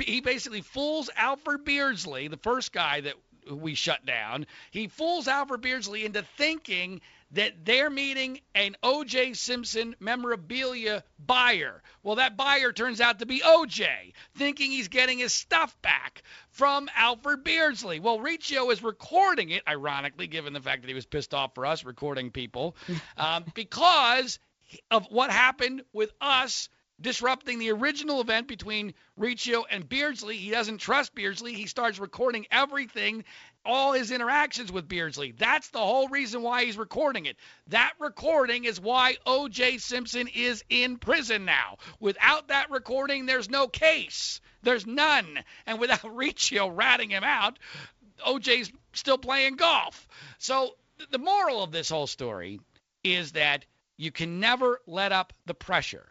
[0.00, 3.14] he basically fools Alfred Beardsley, the first guy that
[3.50, 4.46] we shut down.
[4.70, 7.00] He fools Alfred Beardsley into thinking
[7.32, 9.34] that they're meeting an O.J.
[9.34, 11.82] Simpson memorabilia buyer.
[12.02, 16.88] Well, that buyer turns out to be O.J., thinking he's getting his stuff back from
[16.94, 17.98] Alfred Beardsley.
[17.98, 21.66] Well, Riccio is recording it, ironically, given the fact that he was pissed off for
[21.66, 22.76] us recording people,
[23.16, 24.38] um, because
[24.90, 26.68] of what happened with us
[27.00, 30.36] disrupting the original event between Riccio and Beardsley.
[30.36, 31.52] He doesn't trust Beardsley.
[31.52, 33.24] He starts recording everything,
[33.64, 35.32] all his interactions with Beardsley.
[35.32, 37.36] That's the whole reason why he's recording it.
[37.68, 39.78] That recording is why O.J.
[39.78, 41.76] Simpson is in prison now.
[42.00, 44.40] Without that recording, there's no case.
[44.62, 45.38] There's none.
[45.66, 47.58] And without Riccio ratting him out,
[48.26, 50.08] OJ's still playing golf.
[50.38, 50.76] So
[51.10, 52.60] the moral of this whole story
[53.04, 53.64] is that
[53.96, 56.06] you can never let up the pressure.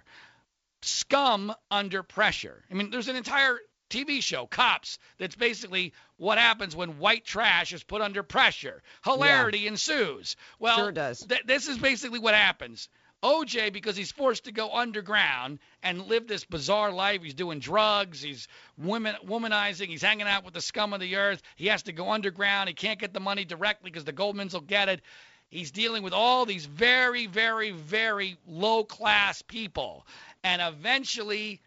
[0.86, 2.63] Scum under pressure.
[2.69, 7.71] I mean, there's an entire TV show, Cops, that's basically what happens when white trash
[7.74, 8.82] is put under pressure.
[9.04, 10.36] Hilarity ensues.
[10.60, 11.19] Well, Sure does.
[11.19, 12.89] th- this is basically what happens.
[13.24, 18.21] OJ, because he's forced to go underground and live this bizarre life, he's doing drugs,
[18.21, 21.41] he's woman, womanizing, he's hanging out with the scum of the earth.
[21.56, 22.69] He has to go underground.
[22.69, 25.02] He can't get the money directly because the Goldmans will get it.
[25.48, 30.06] He's dealing with all these very, very, very low class people.
[30.45, 31.60] And eventually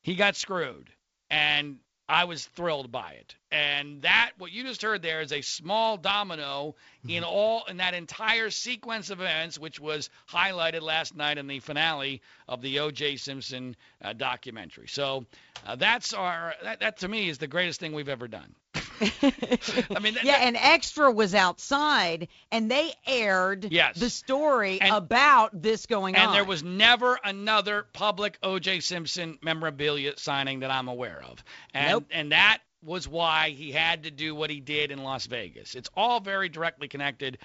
[0.00, 0.90] he got screwed.
[1.28, 1.76] And
[2.08, 3.34] I was thrilled by it.
[3.50, 6.74] And that what you just heard there is a small domino
[7.06, 11.60] in all in that entire sequence of events, which was highlighted last night in the
[11.60, 13.16] finale of the O.J.
[13.18, 14.88] Simpson uh, documentary.
[14.88, 15.26] So
[15.66, 18.54] uh, that's our that, that to me is the greatest thing we've ever done.
[19.00, 23.96] I mean, that- yeah, and Extra was outside, and they aired Yes.
[23.96, 26.26] the story And- about this going on.
[26.26, 28.80] And there was never another public O.J.
[28.80, 31.42] Simpson memorabilia signing that I'm aware of.
[31.72, 32.06] And Nope.
[32.10, 35.74] and that was why he had to do what he did in Las Vegas.
[35.74, 37.38] It's all very directly connected.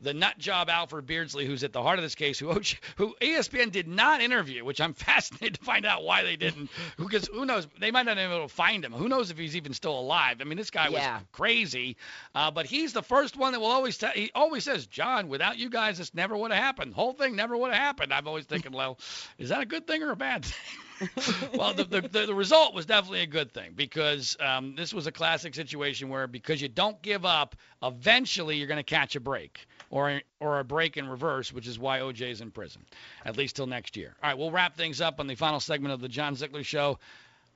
[0.00, 2.52] The nut job Alfred Beardsley, who's at the heart of this case, who
[2.96, 6.70] who ESPN did not interview, which I'm fascinated to find out why they didn't.
[6.96, 7.66] Because who knows?
[7.80, 8.92] They might not be able to find him.
[8.92, 10.38] Who knows if he's even still alive?
[10.40, 11.16] I mean, this guy Yeah.
[11.18, 11.96] was crazy.
[12.34, 14.12] Uh, but he's the first one that will always tell.
[14.12, 16.94] He always says, "John, without you guys, this never would have happened.
[16.94, 18.98] Whole thing never would have happened." I'm always thinking, well,
[19.38, 20.80] is that a good thing or a bad thing?
[21.54, 25.12] well, the, the, the, result was definitely a good thing because um, this was a
[25.12, 29.66] classic situation where because you don't give up, eventually you're going to catch a break
[29.90, 32.82] or or a break in reverse, which is why OJ's in prison,
[33.24, 34.14] at least till next year.
[34.22, 36.98] All right, we'll wrap things up on the final segment of the John Ziegler Show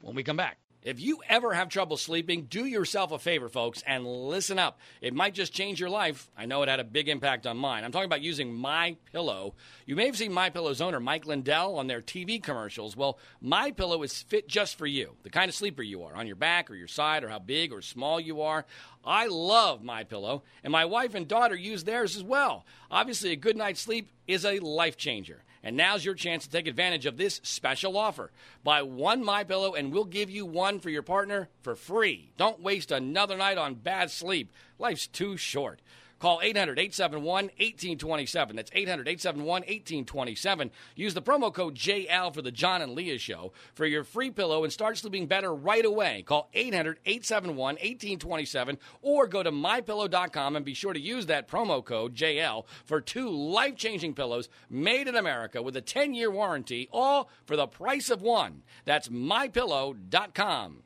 [0.00, 0.58] when we come back.
[0.84, 4.80] If you ever have trouble sleeping, do yourself a favor, folks, and listen up.
[5.00, 6.28] It might just change your life.
[6.36, 7.84] I know it had a big impact on mine.
[7.84, 9.54] I'm talking about using My Pillow.
[9.86, 12.96] You may have seen My Pillow's owner, Mike Lindell, on their TV commercials.
[12.96, 16.26] Well, My Pillow is fit just for you, the kind of sleeper you are, on
[16.26, 18.66] your back or your side, or how big or small you are.
[19.04, 22.66] I love My Pillow, and my wife and daughter use theirs as well.
[22.90, 25.44] Obviously, a good night's sleep is a life changer.
[25.64, 28.32] And now's your chance to take advantage of this special offer.
[28.64, 32.32] Buy one My Pillow and we'll give you one for your partner for free.
[32.36, 34.52] Don't waste another night on bad sleep.
[34.78, 35.80] Life's too short.
[36.22, 38.54] Call 800 871 1827.
[38.54, 40.70] That's 800 871 1827.
[40.94, 44.62] Use the promo code JL for the John and Leah Show for your free pillow
[44.62, 46.22] and start sleeping better right away.
[46.24, 51.84] Call 800 871 1827 or go to mypillow.com and be sure to use that promo
[51.84, 56.88] code JL for two life changing pillows made in America with a 10 year warranty,
[56.92, 58.62] all for the price of one.
[58.84, 60.84] That's mypillow.com.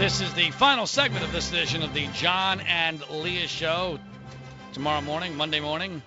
[0.00, 3.98] This is the final segment of this edition of the John and Leah Show.
[4.72, 6.00] Tomorrow morning, Monday morning,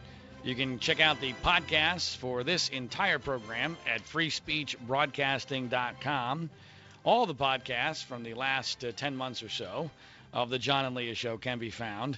[0.44, 6.50] you can check out the podcast for this entire program at freespeechbroadcasting.com.
[7.04, 9.92] All the podcasts from the last uh, 10 months or so
[10.34, 12.18] of the John and Leah Show can be found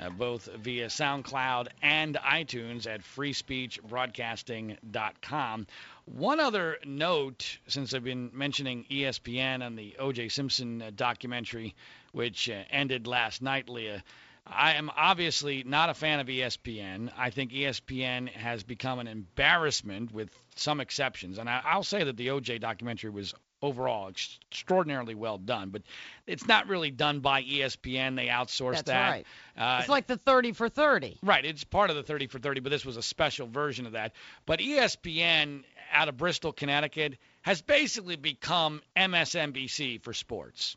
[0.00, 5.66] uh, both via SoundCloud and iTunes at freespeechbroadcasting.com.
[6.06, 10.30] One other note, since I've been mentioning ESPN and the O.J.
[10.30, 11.74] Simpson uh, documentary,
[12.12, 14.02] which uh, ended last night, Leah.
[14.46, 17.12] I am obviously not a fan of ESPN.
[17.16, 21.38] I think ESPN has become an embarrassment with some exceptions.
[21.38, 25.82] And I, I'll say that the OJ documentary was overall extraordinarily well done, but
[26.26, 28.16] it's not really done by ESPN.
[28.16, 29.10] They outsourced That's that.
[29.10, 29.26] right.
[29.56, 31.18] Uh, it's like the 30 for 30.
[31.22, 33.92] Right, it's part of the 30 for 30, but this was a special version of
[33.92, 34.12] that.
[34.46, 40.76] But ESPN out of Bristol, Connecticut, has basically become MSNBC for sports.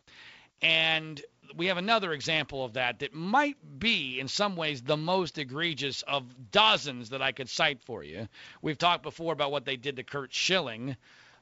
[0.61, 1.21] And
[1.55, 6.01] we have another example of that that might be, in some ways, the most egregious
[6.03, 8.27] of dozens that I could cite for you.
[8.61, 10.95] We've talked before about what they did to Curt Schilling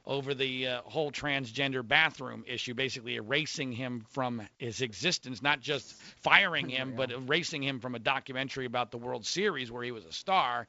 [0.04, 5.92] over the uh, whole transgender bathroom issue, basically erasing him from his existence, not just
[6.22, 10.04] firing him, but erasing him from a documentary about the World Series where he was
[10.04, 10.66] a star.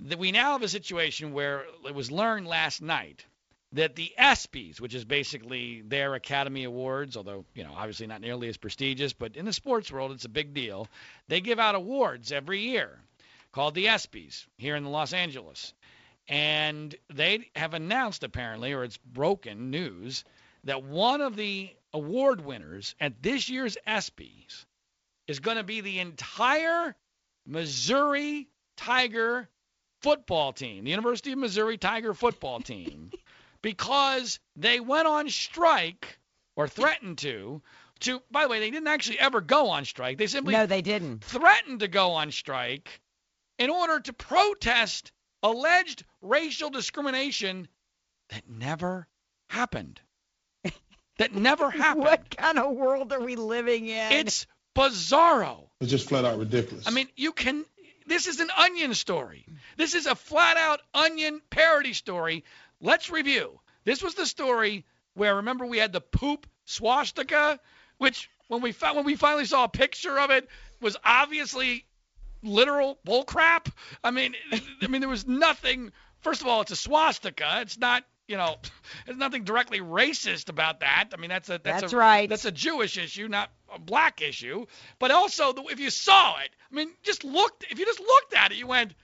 [0.00, 3.24] That we now have a situation where it was learned last night
[3.72, 8.48] that the ESPYS, which is basically their Academy Awards, although you know obviously not nearly
[8.48, 10.88] as prestigious, but in the sports world it's a big deal.
[11.28, 12.98] They give out awards every year
[13.52, 15.72] called the ESPYS here in Los Angeles,
[16.28, 20.24] and they have announced apparently, or it's broken news,
[20.64, 24.66] that one of the award winners at this year's ESPYS
[25.28, 26.94] is going to be the entire
[27.46, 29.48] Missouri Tiger
[30.02, 33.10] football team, the University of Missouri Tiger football team,
[33.62, 36.18] because they went on strike
[36.56, 37.62] or threatened to.
[38.00, 40.18] To by the way, they didn't actually ever go on strike.
[40.18, 41.24] They simply No, they didn't.
[41.24, 43.00] threatened to go on strike
[43.58, 45.12] in order to protest
[45.46, 47.68] alleged racial discrimination
[48.30, 49.06] that never
[49.48, 50.00] happened.
[51.18, 52.04] that never happened.
[52.04, 54.12] What kind of world are we living in?
[54.12, 55.68] It's bizarro.
[55.80, 56.86] It's just flat out ridiculous.
[56.86, 57.64] I mean, you can.
[58.06, 59.46] This is an onion story.
[59.76, 62.44] This is a flat out onion parody story.
[62.80, 63.60] Let's review.
[63.84, 64.84] This was the story
[65.14, 67.58] where remember we had the poop swastika,
[67.98, 70.48] which when we found, when we finally saw a picture of it
[70.80, 71.84] was obviously
[72.42, 73.70] literal bullcrap.
[74.02, 74.34] I mean,
[74.82, 75.92] I mean there was nothing.
[76.20, 77.60] First of all, it's a swastika.
[77.62, 78.04] It's not.
[78.28, 78.56] You know,
[79.06, 81.10] there's nothing directly racist about that.
[81.12, 82.28] I mean, that's a that's, That's a, right.
[82.28, 84.66] That's a Jewish issue, not a black issue.
[84.98, 87.66] But also, if you saw it, I mean, just looked.
[87.70, 88.94] If you just looked at it, you went,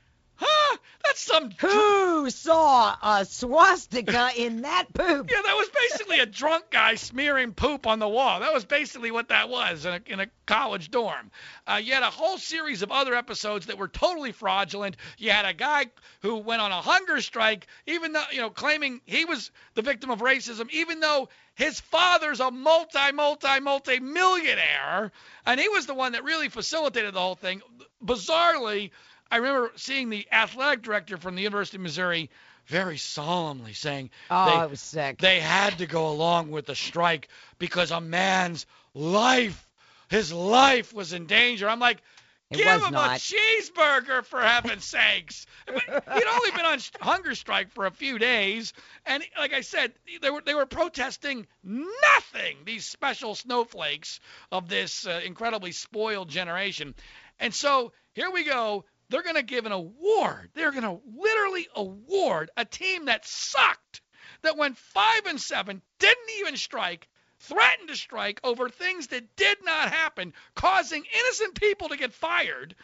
[0.44, 0.76] huh?
[1.04, 1.50] That's some.
[1.50, 5.30] Who saw a swastika in that poop?
[5.30, 8.40] Yeah, that was basically a drunk guy smearing poop on the wall.
[8.40, 11.30] That was basically what that was in a, in a college dorm.
[11.66, 14.96] Uh, you had a whole series of other episodes that were totally fraudulent.
[15.18, 15.86] You had a guy
[16.20, 20.10] who went on a hunger strike, even though, you know, claiming he was the victim
[20.10, 25.12] of racism, even though his father's a multi, multi, multi millionaire,
[25.44, 27.60] and he was the one that really facilitated the whole thing.
[28.04, 28.90] Bizarrely,
[29.32, 32.30] I remember seeing the athletic director from the University of Missouri
[32.66, 35.18] very solemnly saying Oh, they, it was sick.
[35.18, 37.28] they had to go along with the strike
[37.58, 39.68] because a man's life,
[40.10, 41.68] his life was in danger.
[41.68, 42.02] I'm like,
[42.50, 43.16] It give him not.
[43.16, 45.46] a cheeseburger for heaven's sakes.
[45.66, 45.82] But
[46.14, 48.74] He'd only been on hunger strike for a few days,
[49.06, 52.58] and like I said, they were they were protesting nothing.
[52.66, 54.20] These special snowflakes
[54.52, 56.94] of this uh, incredibly spoiled generation,
[57.40, 58.84] and so here we go.
[59.12, 60.50] They're going to give an award.
[60.54, 64.00] They're going to literally award a team that sucked,
[64.42, 67.08] that went five and seven, didn't even strike,
[67.38, 72.74] threatened to strike over things that did not happen, causing innocent people to get fired.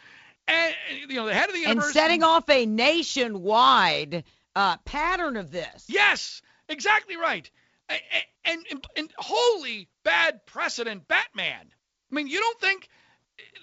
[0.47, 0.73] And
[1.07, 4.23] you know, the head of the university and setting off a nationwide
[4.55, 5.85] uh, pattern of this.
[5.87, 7.49] Yes, exactly right.
[7.89, 11.65] A- a- And, and, and holy bad precedent, Batman.
[12.11, 12.89] I mean, you don't think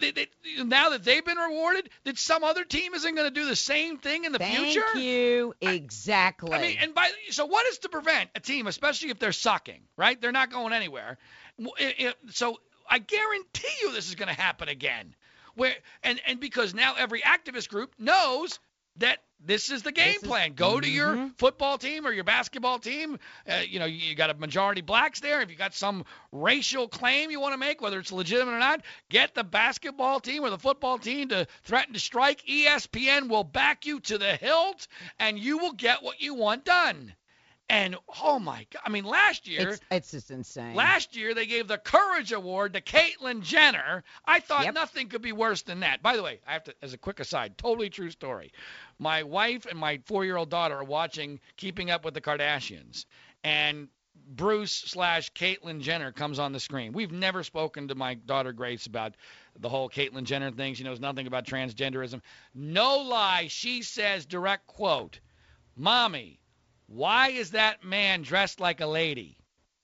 [0.00, 0.28] that, that
[0.66, 3.98] now that they've been rewarded, that some other team isn't going to do the same
[3.98, 4.98] thing in the Thank future?
[4.98, 5.54] you.
[5.60, 6.52] Exactly.
[6.52, 9.80] I mean, and by so what is to prevent a team, especially if they're sucking,
[9.96, 10.20] right?
[10.20, 11.18] They're not going anywhere.
[11.58, 15.14] It- it- So I guarantee you this is going to happen again.
[15.54, 18.58] Where and and because now every activist group knows
[18.96, 20.54] that this is the game This is- plan.
[20.54, 21.38] Go to your Mhm.
[21.38, 23.18] football team or your basketball team.
[23.48, 25.40] Uh, you know, you, you got a majority blacks there.
[25.42, 28.82] If you got some racial claim you want to make, whether it's legitimate or not,
[29.10, 32.42] get the basketball team or the football team to threaten to strike.
[32.48, 37.14] ESPN will back you to the hilt, and you will get what you want done.
[37.68, 39.70] And oh my God, I mean, last year.
[39.70, 40.74] it's, it's just insane.
[40.74, 44.04] Last year they gave the Courage Award to Caitlyn Jenner.
[44.24, 44.74] I thought Yep.
[44.74, 46.00] nothing could be worse than that.
[46.00, 48.52] By the way, I have to, as a quick aside, totally true story.
[49.00, 53.04] My wife and my four-year-old daughter are watching Keeping Up with the Kardashians,
[53.42, 53.88] and
[54.28, 56.92] Bruce slash Caitlyn Jenner comes on the screen.
[56.92, 59.14] We've never spoken to my daughter Grace about
[59.58, 60.74] the whole Caitlyn Jenner thing.
[60.74, 62.22] She knows nothing about transgenderism.
[62.54, 65.20] No lie, she says, direct quote,
[65.76, 66.40] "Mommy,
[66.86, 69.36] why is that man dressed like a lady?"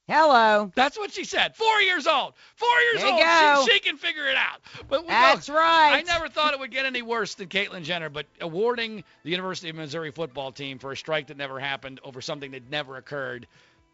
[0.09, 0.71] Hello.
[0.75, 1.55] That's what she said.
[1.55, 2.35] Four years old.
[2.57, 3.65] Four years old.
[3.67, 4.61] She, she can figure it out.
[4.89, 5.93] But That's right.
[5.95, 9.71] I never thought it would get any worse than Caitlyn Jenner, but awarding the University
[9.71, 13.47] of Missouri football team for a strike that never happened over something that never occurred,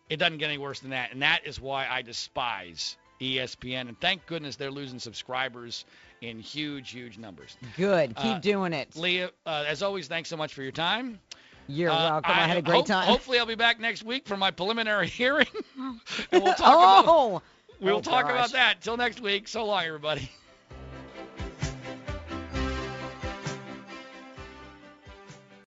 [0.08, 1.12] it doesn't get any worse than that.
[1.12, 3.88] And that is why I despise ESPN.
[3.88, 5.84] And thank goodness they're losing subscribers
[6.22, 7.56] in huge, huge numbers.
[7.76, 8.16] Good.
[8.16, 8.96] Keep Uh, doing it.
[8.96, 11.20] Leah, uh, as always, thanks so much for your time.
[11.68, 12.30] You're Uh, welcome.
[12.32, 13.06] I, had a great hope- time.
[13.06, 15.46] Hopefully, I'll be back next week for my preliminary hearing.
[15.78, 16.00] and
[16.32, 17.42] we'll talk about oh.
[17.80, 18.32] We'll Oh, talk gosh.
[18.32, 18.80] about that.
[18.80, 19.46] Till next week.
[19.46, 20.28] So long, everybody.